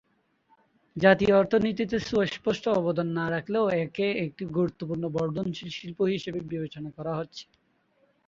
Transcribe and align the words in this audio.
জাতীয় 0.95 1.33
অর্থনীতিতে 1.35 1.97
সুস্পষ্ট 2.07 2.63
অবদান 2.79 3.07
না 3.17 3.25
রাখলেও, 3.29 3.65
একে 3.79 4.07
একটি 4.25 4.43
গুরুত্বপূর্ণ 4.55 5.03
বর্ধনশীল 5.17 5.69
শিল্প 5.77 5.99
হিসেবে 6.13 6.39
বিবেচনা 6.49 6.89
করা 6.97 7.13
হচ্ছে। 7.19 7.43